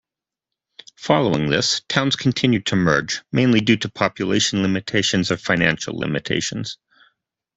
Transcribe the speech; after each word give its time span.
Following 0.95 1.51
this, 1.51 1.81
towns 1.87 2.15
continued 2.15 2.65
to 2.65 2.75
merge 2.75 3.21
mainly 3.31 3.61
due 3.61 3.77
to 3.77 3.87
population 3.89 4.63
limitations 4.63 5.29
or 5.29 5.37
financial 5.37 5.95
limitations. 5.95 6.79